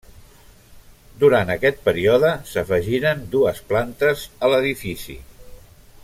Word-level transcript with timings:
Durant 1.23 1.51
aquest 1.55 1.83
període 1.89 2.31
s'afegiren 2.53 3.21
dues 3.35 3.63
plantes 3.73 4.27
a 4.47 4.53
l'edifici. 4.55 5.19